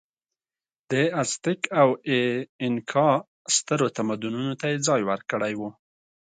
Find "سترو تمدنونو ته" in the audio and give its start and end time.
3.55-4.65